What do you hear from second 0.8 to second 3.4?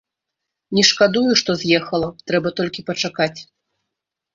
шкадую, што з'ехала, трэба толькі пачакаць.